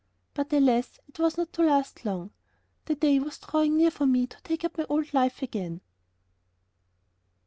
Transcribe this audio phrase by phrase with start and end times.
[0.33, 0.99] But, alas!
[1.07, 2.31] it was not to last long.
[2.85, 5.81] The day was drawing near for me to take up my old life again.